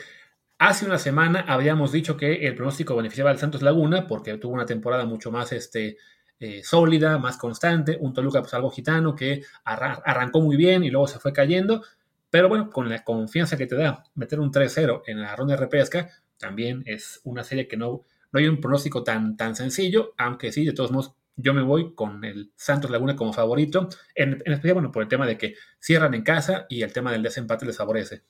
[0.57, 4.65] hace una semana habíamos dicho que el pronóstico beneficiaba al Santos Laguna porque tuvo una
[4.65, 5.97] temporada mucho más este,
[6.39, 7.97] eh, sólida, más constante.
[7.99, 11.83] Un Toluca, pues algo gitano que arrancó muy bien y luego se fue cayendo.
[12.29, 15.61] Pero bueno, con la confianza que te da meter un 3-0 en la ronda de
[15.61, 20.51] repesca, también es una serie que no, no hay un pronóstico tan, tan sencillo, aunque
[20.51, 24.75] sí, de todos modos, yo me voy con el Santos Laguna como favorito, en, especial,
[24.75, 27.77] bueno, por el tema de que cierran en casa y el tema del desempate les
[27.77, 28.23] favorece.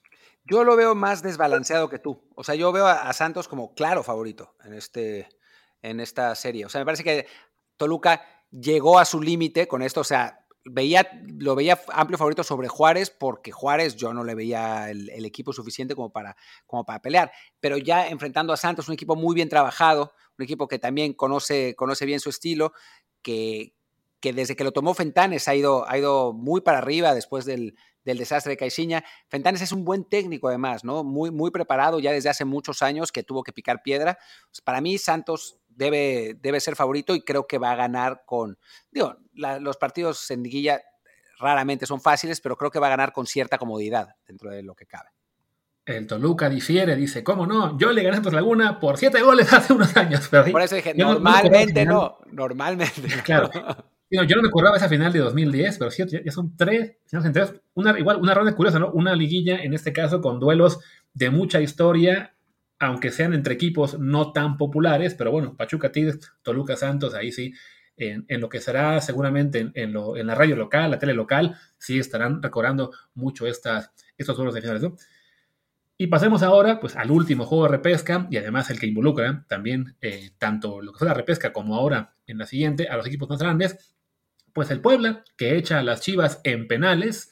[0.46, 2.22] Yo lo veo más desbalanceado que tú.
[2.36, 5.28] O sea, yo veo a, Santos como claro favorito en, este,
[5.82, 6.66] en esta serie.
[6.66, 7.28] O sea, me parece que
[7.78, 10.02] Toluca llegó a su límite con esto.
[10.02, 11.08] O sea, veía,
[11.40, 15.96] lo veía amplio favorito sobre Juárez porque Juárez yo no le veía el, equipo suficiente
[15.96, 17.32] como para, como para pelear.
[17.60, 21.76] Pero ya enfrentando a Santos, un equipo muy bien trabajado, un equipo que también conoce,
[21.76, 22.74] conoce bien su estilo,
[23.22, 23.74] que,
[24.20, 27.76] que desde que lo tomó Fentanes ha ido, ha ido muy para arriba después del,
[28.06, 29.04] del desastre de Caixinha.
[29.28, 31.04] Fentanes es un buen técnico además, ¿no?
[31.04, 34.18] Muy, muy preparado ya desde hace muchos años que tuvo que picar piedra.
[34.50, 38.58] Pues, para mí Santos debe, debe ser favorito y creo que va a ganar con,
[38.92, 40.82] digo, los partidos en liguilla
[41.38, 44.76] raramente son fáciles, pero creo que va a ganar con cierta comodidad dentro de lo
[44.76, 45.10] que cabe.
[45.86, 47.78] El Toluca difiere, dice, ¿cómo no?
[47.78, 50.28] Yo le gané a Laguna por siete goles hace unos años.
[50.28, 53.08] por eso dije, normalmente no, normalmente.
[53.24, 53.50] Claro.
[54.10, 56.98] Yo no me acordaba esa final de 2010, pero sí, ya son tres
[57.74, 58.92] Una, igual, una ronda curiosa, ¿no?
[58.92, 60.80] Una liguilla, en este caso, con duelos
[61.14, 62.36] de mucha historia
[62.80, 67.54] aunque sean entre equipos no tan populares, pero bueno, Pachuca Tigres, Toluca Santos, ahí sí,
[67.98, 69.94] en, lo que será seguramente en,
[70.28, 74.84] la radio local, la tele local, sí estarán recordando mucho estas, estos juegos de finales.
[75.98, 79.96] Y pasemos ahora pues, al último juego de repesca y además el que involucra también
[80.02, 83.30] eh, tanto lo que fue la repesca como ahora en la siguiente a los equipos
[83.30, 83.96] más grandes.
[84.54, 87.32] Pues el Puebla, que echa a las Chivas en penales,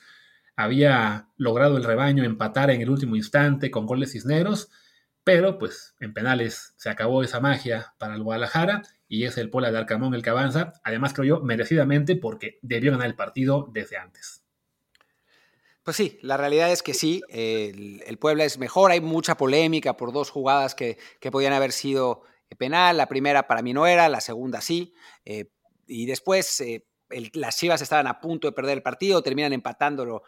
[0.55, 4.69] había logrado el rebaño empatar en el último instante con goles cisneros
[5.23, 9.71] pero pues en penales se acabó esa magia para el Guadalajara y es el Puebla
[9.71, 13.97] de Arcamón el que avanza, además creo yo merecidamente porque debió ganar el partido desde
[13.97, 14.42] antes.
[15.83, 20.13] Pues sí, la realidad es que sí, el, Puebla es mejor, hay mucha polémica por
[20.13, 20.97] dos jugadas que,
[21.31, 22.23] podían haber sido
[22.57, 24.93] penal, la primera para mí no era, la segunda sí,
[25.25, 25.49] eh,
[25.87, 26.85] y después eh,
[27.33, 30.23] las Chivas estaban a punto de perder el partido, terminan empatándolo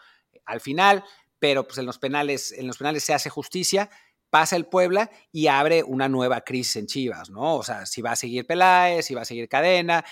[0.45, 1.03] al final,
[1.39, 3.89] pero pues en los penales, en los penales se hace justicia
[4.35, 7.55] pasa el Puebla y abre una nueva crisis en Chivas, ¿no?
[7.55, 10.03] O sea, si va a seguir Peláez, si va a seguir Cadena.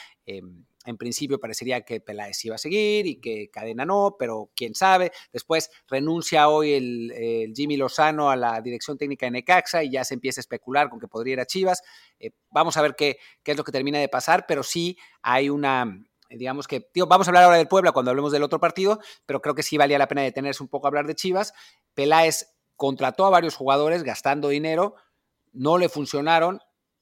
[0.86, 5.12] En principio parecería que Peláez iba a seguir y que Cadena no, pero quién sabe.
[5.32, 10.14] Después renuncia hoy el, Jimmy Lozano a la dirección técnica de Necaxa y ya se
[10.14, 11.82] empieza a especular con que podría ir a Chivas.
[12.20, 15.50] Eh, vamos a ver qué, qué es lo que termina de pasar, pero sí hay
[15.50, 16.04] una,
[16.38, 19.42] digamos que, tío, vamos a hablar ahora del Puebla cuando hablemos del otro partido, pero
[19.42, 21.54] creo que sí valía la pena detenerse un poco a hablar de Chivas.
[21.94, 24.96] Peláez contrató a varios jugadores gastando dinero,
[25.52, 26.60] no le funcionaron.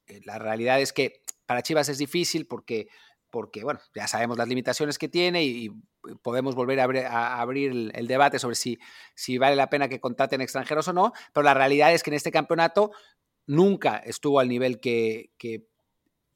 [0.07, 2.87] Eh, la realidad es que para Chivas es difícil porque,
[3.31, 5.71] porque bueno, ya sabemos las limitaciones que tiene y,
[6.23, 8.79] podemos volver a, abrir, el, debate sobre si,
[9.37, 12.31] vale la pena que contraten extranjeros o no, pero la realidad es que en este
[12.31, 12.91] campeonato
[13.45, 15.29] nunca estuvo al nivel que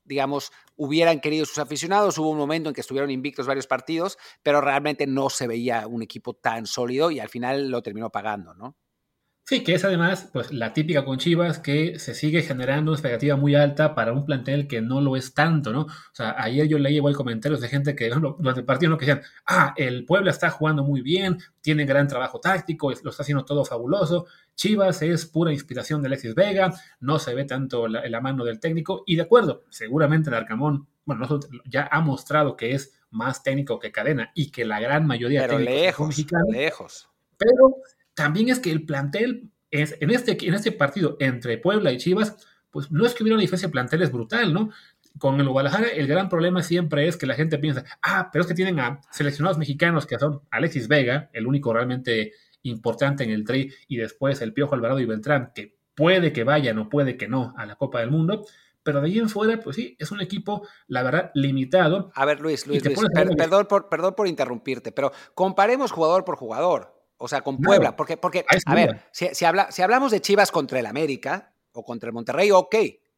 [0.06, 2.18] digamos, hubieran querido sus aficionados.
[2.18, 6.02] Hubo un momento en que estuvieron invictos varios partidos, pero realmente no se veía un
[6.04, 8.78] equipo tan sólido y al final lo terminó pagando, ¿no?
[9.48, 13.36] Sí, que es además pues la típica con Chivas que se sigue generando una expectativa
[13.36, 15.82] muy alta para un plantel que no lo es tanto, ¿no?
[15.82, 19.06] O sea, ayer yo leí igual comentarios de gente que durante el partido no que
[19.06, 23.46] decían, ah, el Puebla está jugando muy bien, tiene gran trabajo táctico, lo está haciendo
[23.46, 28.22] todo fabuloso, Chivas es pura inspiración de Alexis Vega, no se ve tanto la, la
[28.22, 31.28] mano del técnico, y de acuerdo, seguramente el Arcamón, bueno,
[31.66, 35.60] ya ha mostrado que es más técnico que Cadena y que la gran mayoría Pero
[35.60, 37.10] lejos, lejos.
[37.38, 37.76] Pero
[38.16, 42.36] también es que el plantel es, en, este, en este partido entre Puebla y Chivas,
[42.72, 44.72] pues no es que hubiera una diferencia de planteles brutal, ¿no?
[45.20, 48.48] Con el Guadalajara, el gran problema siempre es que la gente piensa, ah, pero es
[48.48, 53.46] que tienen a seleccionados mexicanos que son Alexis Vega, el único realmente importante en el
[53.46, 57.28] tri, y después el Piojo Alvarado y Beltrán, que puede que vayan o puede que
[57.28, 58.46] no a la Copa del Mundo,
[58.84, 62.12] pero de ahí en fuera, pues sí, es un equipo, la verdad, limitado.
[62.14, 66.95] A ver, Luis, Luis, perdón, por, perdón por interrumpirte, pero comparemos jugador por jugador.
[67.18, 70.80] O sea, con Puebla, porque, porque a ver, si, habla, si hablamos de Chivas contra
[70.80, 72.76] el América o contra el Monterrey, ok,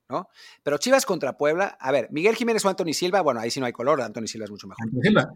[0.09, 0.29] ¿no?
[0.63, 3.65] Pero Chivas contra Puebla, a ver, Miguel Jiménez o Anthony Silva, bueno, ahí sí no
[3.65, 4.85] hay color, Anthony Silva es mucho mejor.
[5.01, 5.33] Silva.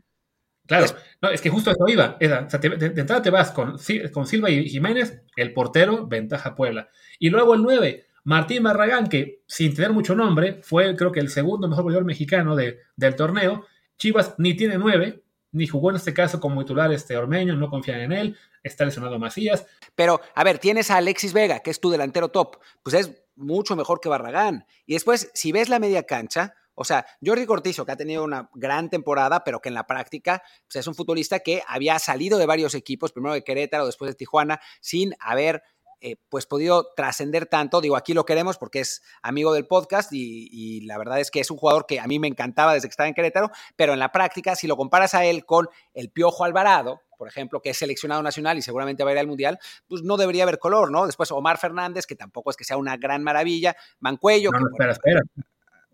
[0.68, 2.18] Claro, es, no, es que justo eso iba.
[2.20, 3.78] de, entrada te vas con,
[4.14, 6.90] con Silva y Jiménez, el portero, ventaja Puebla.
[7.20, 11.30] Y luego el 9, Martín Barragán, que sin tener mucho nombre, fue creo que el
[11.30, 13.66] segundo mejor jugador mexicano de, del torneo.
[13.98, 18.02] Chivas ni tiene 9, ni jugó en este caso como titular este Ormeño, no confían
[18.02, 19.66] en él está lesionado Macías.
[19.96, 23.76] Pero, a ver, tienes a Alexis Vega, que es tu delantero top, pues es mucho
[23.76, 24.66] mejor que Barragán.
[24.86, 28.50] Y después, si ves la media cancha, o sea, Jordi Cortizo, que ha tenido una
[28.54, 32.46] gran temporada, pero que en la práctica pues es un futbolista que había salido de
[32.46, 35.64] varios equipos, primero de Querétaro, después de Tijuana, sin haber
[36.02, 37.80] eh, pues podido trascender tanto.
[37.80, 41.40] Digo, aquí lo queremos porque es amigo del podcast y, y, la verdad es que
[41.40, 44.00] es un jugador que a mí me encantaba desde que estaba en Querétaro, pero en
[44.00, 47.78] la práctica, si lo comparas a él con el Piojo Alvarado, por ejemplo, que es
[47.78, 51.06] seleccionado nacional y seguramente va a ir al Mundial, pues no debería haber color, ¿no?
[51.06, 54.50] Después Omar Fernández, que tampoco es que sea una gran maravilla, Mancuello.
[54.50, 55.22] No, espera, espera.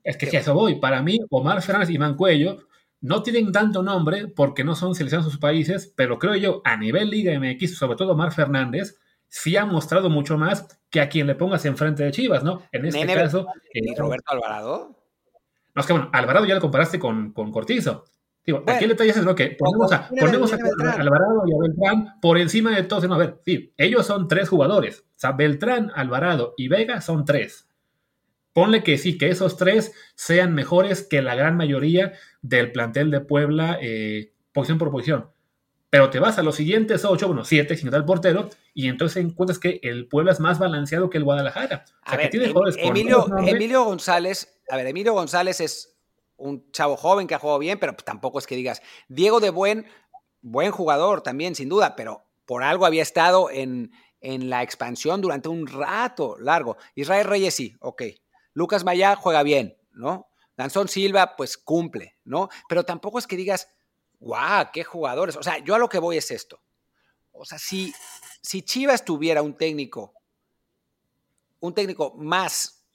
[0.06, 0.76] Es que, si eso voy.
[0.80, 2.60] Para mí, Omar Fernández y Mancuello
[3.02, 6.78] no tienen tanto nombre porque no son seleccionados en sus países, pero creo yo, a
[6.78, 11.28] nivel Liga MX, sobre todo Omar Fernández, sí ha mostrado mucho más que a quien
[11.28, 12.64] le pongas enfrente de Chivas, ¿no?
[12.72, 13.48] En este caso.
[13.74, 14.98] ¿Y Roberto Alvarado?
[15.76, 18.06] No, es que bueno, Alvarado ya lo comparaste con, con Cortizo.
[18.48, 22.20] Digo, aquí el detalle es lo que ponemos a, ponemos a, Alvarado y a Beltrán
[22.22, 23.04] por encima de todos.
[23.04, 25.02] a ver, sí, ellos son tres jugadores.
[25.02, 27.68] O sea, Beltrán, Alvarado y Vega son tres.
[28.54, 33.20] Ponle que sí, que esos tres sean mejores que la gran mayoría del plantel de
[33.20, 35.30] Puebla, eh, posición por posición.
[35.90, 39.58] Pero te vas a los siguientes ocho, bueno, siete, sin el portero, y entonces encuentras
[39.58, 41.86] que el Puebla es más balanceado que el Guadalajara.
[42.06, 45.98] O sea, que tiene em, Emilio, Emilio González, a ver, Emilio González es
[46.36, 49.86] un chavo joven que ha jugado bien, pero tampoco es que digas, Diego de Buen,
[50.42, 55.50] buen jugador también, sin duda, pero por algo había estado en, en la expansión durante
[55.50, 56.78] un rato largo.
[56.96, 58.04] Israel Reyes sí, ok.
[58.54, 60.30] Lucas Mayá juega bien, ¿no?
[60.58, 62.50] Danzón Silva, pues cumple, ¿no?
[62.68, 63.70] Pero tampoco es que digas,
[64.20, 65.36] guau, qué jugadores.
[65.36, 66.60] O sea, yo a lo que voy es esto.
[67.32, 67.94] O sea, si,
[68.42, 70.14] si Chivas tuviera un técnico,
[71.60, 72.86] un técnico más,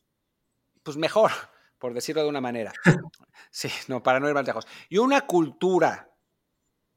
[0.83, 1.31] pues mejor,
[1.79, 2.73] por decirlo de una manera.
[3.55, 4.67] Sí, no, para no ir más lejos.
[4.89, 6.11] Y una cultura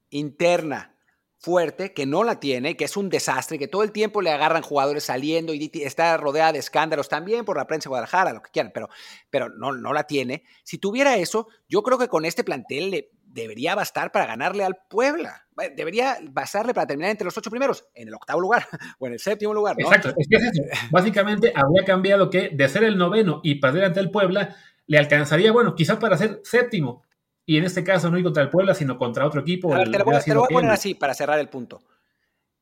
[0.09, 0.95] interna
[1.38, 4.63] fuerte que no la tiene, que es un desastre, que todo el tiempo le agarran
[4.63, 8.51] jugadores saliendo y está rodeada de escándalos también por la prensa de Guadalajara, lo que
[8.51, 8.89] quieran, pero,
[9.29, 10.43] pero no, no la tiene.
[10.63, 14.78] Si tuviera eso, yo creo que con este plantel le debería bastar para ganarle al
[14.89, 15.45] Puebla.
[15.76, 18.65] Debería bastarle para terminar entre los ocho primeros, en el octavo lugar
[19.00, 19.76] o en el séptimo lugar.
[19.78, 20.63] Exacto, es que es eso.
[20.91, 24.56] Básicamente habría cambiado que de ser el noveno y perder ante el Puebla,
[24.88, 27.04] le alcanzaría, bueno, quizás para ser séptimo.
[27.45, 29.69] Y en este caso no ir contra el Puebla, sino contra otro equipo.
[29.69, 31.84] te, lo voy, a poner así para cerrar el punto.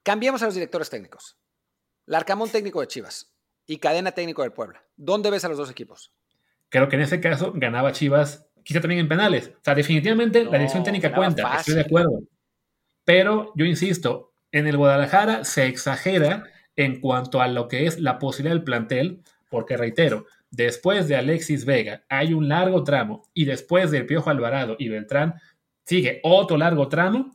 [0.02, 1.38] Cambiamos a los directores técnicos.
[2.06, 3.34] Larcamón técnico de Chivas
[3.66, 4.84] y Cadena técnico del Puebla.
[4.98, 6.12] ¿Dónde ves a los dos equipos?
[6.70, 9.52] Creo que en ese caso ganaba Chivas, quizá también en penales.
[9.56, 12.24] O sea, definitivamente la dirección técnica cuenta, estoy de acuerdo.
[13.06, 16.46] Pero yo insisto, en el Guadalajara se exagera
[16.76, 21.66] en cuanto a lo que es la posibilidad del plantel, porque reitero, Después de Alexis
[21.66, 25.34] Vega hay un largo tramo y después de Piojo Alvarado y Beltrán
[25.84, 27.32] sigue otro largo tramo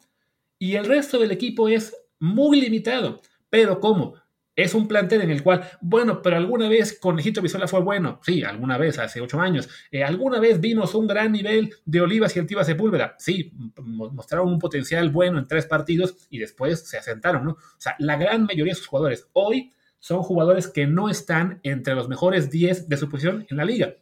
[0.57, 3.21] y el resto del equipo es muy limitado.
[3.51, 4.15] Pero ¿cómo?
[4.59, 8.19] Es un plantel en el cual, bueno, pero alguna vez Conejito Visola fue bueno.
[8.25, 9.69] Sí, alguna vez, hace ocho años.
[9.93, 13.15] Eh, alguna vez vimos un gran nivel de Olivas y Altiva Sepúlveda.
[13.21, 17.53] Sí, mostraron un potencial bueno en tres partidos y después se asentaron, ¿no?
[17.53, 21.95] O sea, la gran mayoría de sus jugadores hoy son jugadores que no están entre
[21.95, 23.95] los mejores 10 de su posición en la liga.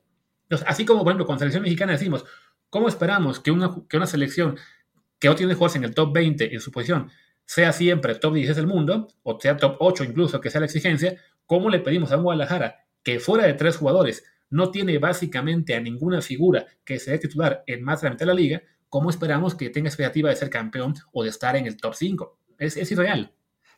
[0.66, 2.24] Así como, por ejemplo, con selección mexicana decimos,
[2.70, 4.56] ¿cómo esperamos que una, que una selección
[5.18, 7.10] que no tiene jugadores en el top 20 en su posición
[7.46, 11.16] sea siempre top 16 del mundo, o sea top 8 incluso, que sea la exigencia,
[11.46, 16.20] ¿cómo le pedimos a Guadalajara que fuera de tres jugadores no tiene básicamente a ninguna
[16.20, 18.62] figura que se dé titular en más de la de la liga?
[18.88, 22.38] ¿Cómo esperamos que tenga expectativa de ser campeón o de estar en el top 5?
[22.58, 23.32] Es, es irreal.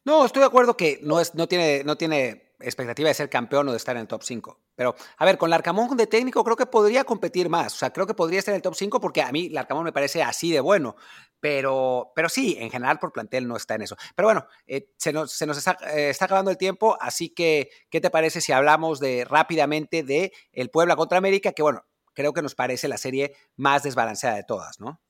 [0.05, 3.69] No, estoy de acuerdo que no, es, no, tiene, no tiene expectativa de ser campeón
[3.69, 4.61] o de estar en el top 5.
[4.79, 7.75] Pero, a ver, con Larcamón de técnico creo que podría competir más.
[7.75, 9.93] O sea, creo que podría estar en el top 5 porque a mí Larcamón me
[9.93, 10.95] parece así de bueno.
[11.41, 13.97] Pero, pero sí, en general por plantel no está en eso.
[14.15, 17.71] Pero bueno, eh, se nos, se nos está, eh, está, acabando el tiempo, así que,
[17.91, 21.51] ¿qué te parece si hablamos de rápidamente de el Puebla contra América?
[21.51, 25.01] Que bueno, creo que nos parece la serie más desbalanceada de todas, ¿no?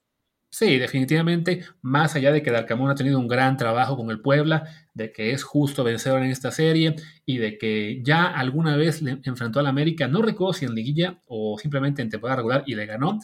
[0.50, 4.64] Sí, definitivamente, más allá de que Darcamón ha tenido un gran trabajo con el Puebla,
[4.94, 9.20] de que es justo vencedor en esta serie y de que ya alguna vez le
[9.24, 12.86] enfrentó al América, no recuerdo si en liguilla o simplemente en temporada regular y le
[12.86, 13.18] ganó.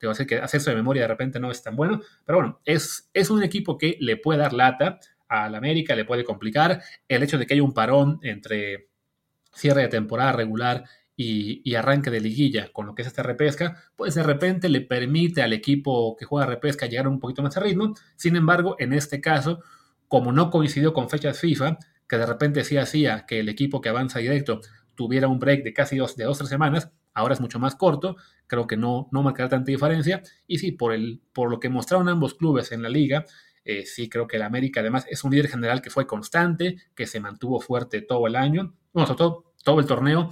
[0.00, 3.10] Debo que hacer eso de memoria de repente no es tan bueno, pero bueno, es,
[3.12, 6.82] es un equipo que le puede dar lata al América, le puede complicar.
[7.06, 8.88] El hecho de que haya un parón entre
[9.52, 10.84] cierre de temporada regular
[11.22, 15.42] y, arranque de liguilla con lo que es esta repesca, pues de repente le permite
[15.42, 17.94] al equipo que juega repesca llegar un poquito más a ritmo.
[18.16, 19.60] Sin embargo, en este caso,
[20.08, 21.78] como no coincidió con fechas FIFA,
[22.08, 24.62] que de repente sí hacía que el equipo que avanza directo
[24.94, 28.66] tuviera un break de casi dos, de tres semanas, ahora es mucho más corto, creo
[28.66, 30.22] que no, no marcará tanta diferencia.
[30.46, 33.26] Y sí, por, el, por lo que mostraron ambos clubes en la liga,
[33.66, 37.06] eh, sí creo que el América además es un líder general que fue constante, que
[37.06, 40.30] se mantuvo fuerte todo el año, bueno, sobre todo todo el torneo,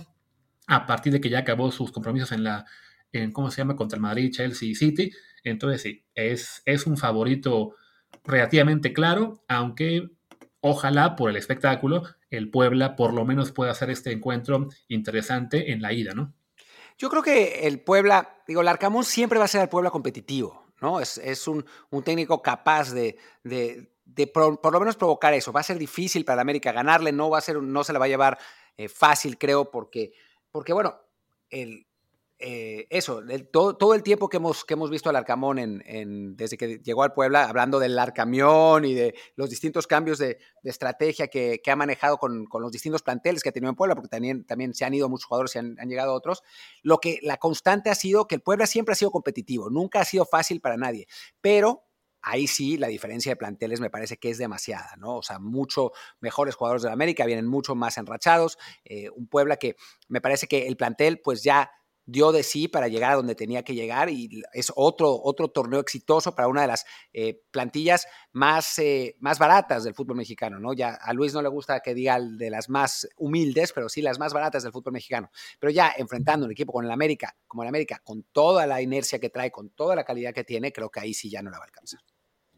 [0.68, 2.64] a partir de que ya acabó sus compromisos en la,
[3.32, 5.10] ¿cómo se llama?, contra el Madrid, Chelsea y City.
[5.42, 7.74] Entonces sí, es, es un favorito
[8.24, 10.10] relativamente claro, aunque
[10.60, 15.80] ojalá por el espectáculo el Puebla por lo menos pueda hacer este encuentro interesante en
[15.80, 16.34] la ida, ¿no?
[16.98, 20.66] Yo creo que el Puebla, digo, el Arcamón siempre va a ser el Puebla competitivo,
[20.82, 21.00] ¿no?
[21.00, 25.52] Es, es un, un, técnico capaz de, de, de por, lo menos provocar eso.
[25.52, 28.06] Va a ser difícil para América ganarle, no va a ser, no se la va
[28.06, 28.38] a llevar
[28.76, 30.12] eh, fácil, creo, porque
[30.50, 31.00] porque bueno,
[32.40, 35.82] eh, eso, todo, todo, el tiempo que hemos, que hemos visto al Arcamón
[36.36, 41.26] desde que llegó al Puebla, hablando del Arcamión y de los distintos cambios de, estrategia
[41.26, 44.08] que, que, ha manejado con, con, los distintos planteles que ha tenido en Puebla, porque
[44.08, 46.44] también, también se han ido muchos jugadores y han, han, llegado otros,
[46.82, 50.04] lo que la constante ha sido que el Puebla siempre ha sido competitivo, nunca ha
[50.04, 51.08] sido fácil para nadie,
[51.40, 51.87] pero
[52.22, 55.16] ahí sí la diferencia de planteles me parece que es demasiada, ¿no?
[55.16, 59.76] O sea, mucho mejores jugadores de América, vienen mucho más enrachados, eh, un Puebla que
[60.08, 61.70] me parece que el plantel pues ya
[62.08, 65.78] dio de sí para llegar a donde tenía que llegar y es otro, otro torneo
[65.78, 70.72] exitoso para una de las eh, plantillas más, eh, más baratas del fútbol mexicano, ¿no?
[70.72, 74.18] Ya a Luis no le gusta que diga de las más humildes, pero sí las
[74.18, 75.30] más baratas del fútbol mexicano.
[75.60, 79.18] Pero ya enfrentando un equipo con el América, como el América, con toda la inercia
[79.18, 81.58] que trae, con toda la calidad que tiene, creo que ahí sí ya no la
[81.58, 82.00] va a alcanzar.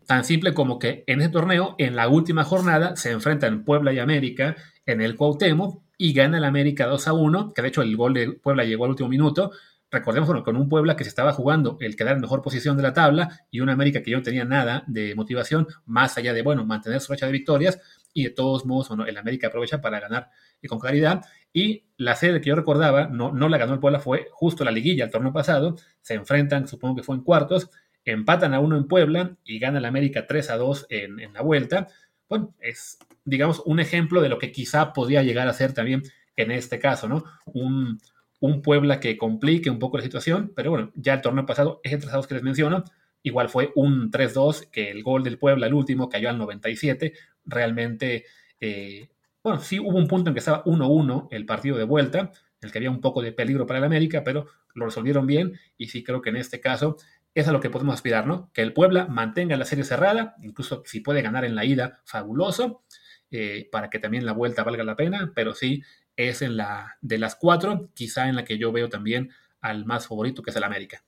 [0.06, 3.98] Tan simple como que en ese torneo, en la última jornada, se enfrentan Puebla y
[3.98, 4.54] América
[4.86, 8.14] en el Cuauhtémoc y gana el América 2 a 1, que de hecho el gol
[8.14, 9.52] de Puebla llegó al último minuto.
[9.90, 12.82] Recordemos bueno, con un Puebla que se estaba jugando el quedar en mejor posición de
[12.82, 16.40] la tabla y un América que yo no tenía nada de motivación, más allá de,
[16.40, 17.78] bueno, mantener su racha de victorias,
[18.14, 20.30] y de todos modos, bueno, el América aprovecha para ganar
[20.62, 21.22] y con claridad.
[21.52, 24.70] Y la serie que yo recordaba, no, no la ganó el Puebla, fue justo la
[24.70, 27.68] liguilla, el torneo pasado, se enfrentan, supongo que fue en cuartos,
[28.06, 31.42] empatan a uno en Puebla y gana el América 3 a 2 en, en, la
[31.42, 31.88] vuelta.
[32.30, 36.04] Bueno, es, digamos, un ejemplo de lo que quizá podría llegar a ser también
[36.36, 37.24] en este caso, ¿no?
[37.44, 38.00] Un,
[38.38, 41.98] un Puebla que complique un poco la situación, pero bueno, ya el torneo pasado, ese
[41.98, 42.84] 3 a 2 que les menciono,
[43.24, 47.14] igual fue un 3-2, que el gol del Puebla, el último, cayó al 97.
[47.44, 48.24] Realmente,
[48.60, 49.08] eh,
[49.42, 52.30] bueno, sí hubo un punto en que estaba 1-1 el partido de vuelta, en
[52.62, 55.88] el que había un poco de peligro para el América, pero lo resolvieron bien y
[55.88, 56.96] sí creo que en este caso
[57.34, 58.50] es a lo que podemos aspirar, ¿no?
[58.52, 62.82] Que el Puebla mantenga la serie cerrada, incluso si puede ganar en la ida, fabuloso,
[63.30, 65.82] eh, para que también la vuelta valga la pena, pero sí
[66.16, 70.08] es en la de las cuatro, quizá en la que yo veo también al más
[70.08, 71.04] favorito, que es el América.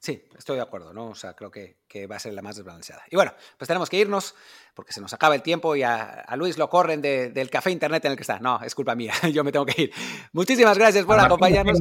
[0.00, 1.08] Sí, estoy de acuerdo, ¿no?
[1.08, 3.02] O sea, creo que, que, va a ser la más desbalanceada.
[3.10, 4.36] Y bueno, pues tenemos que irnos
[4.74, 7.72] porque se nos acaba el tiempo y a, a Luis lo corren de, del café
[7.72, 8.38] internet en el que está.
[8.38, 9.92] No, es culpa mía, yo me tengo que ir.
[10.32, 11.78] Muchísimas gracias por acompañarnos.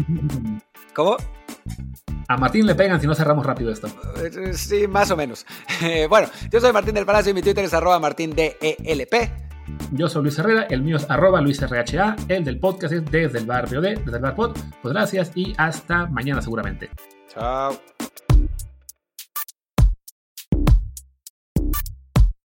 [0.95, 1.17] ¿Cómo?
[2.28, 3.88] A Martín le pegan si no cerramos rápido esto.
[4.17, 5.45] Eh, sí, más o menos.
[6.09, 8.55] bueno, yo soy Martín del Palacio y mi Twitter es arroba martindelp.
[9.91, 13.45] Yo soy Luis Herrera, el mío es arroba luisrha, el del podcast es desde el
[13.45, 14.57] barrio de, desde el bar pod.
[14.82, 16.89] Pues gracias y hasta mañana seguramente.
[17.28, 17.78] Chao.